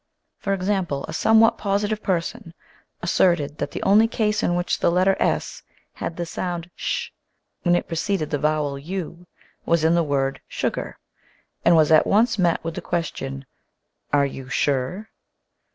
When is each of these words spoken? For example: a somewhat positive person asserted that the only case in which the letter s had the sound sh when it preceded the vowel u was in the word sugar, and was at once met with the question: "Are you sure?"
For 0.39 0.55
example: 0.55 1.05
a 1.07 1.13
somewhat 1.13 1.59
positive 1.59 2.01
person 2.01 2.55
asserted 3.03 3.59
that 3.59 3.69
the 3.69 3.83
only 3.83 4.07
case 4.07 4.41
in 4.41 4.55
which 4.55 4.79
the 4.79 4.89
letter 4.89 5.15
s 5.19 5.61
had 5.93 6.17
the 6.17 6.25
sound 6.25 6.71
sh 6.75 7.09
when 7.61 7.75
it 7.75 7.87
preceded 7.87 8.31
the 8.31 8.39
vowel 8.39 8.79
u 8.79 9.27
was 9.63 9.83
in 9.83 9.93
the 9.93 10.01
word 10.01 10.41
sugar, 10.47 10.97
and 11.63 11.75
was 11.75 11.91
at 11.91 12.07
once 12.07 12.39
met 12.39 12.63
with 12.63 12.73
the 12.73 12.81
question: 12.81 13.45
"Are 14.11 14.25
you 14.25 14.49
sure?" 14.49 15.09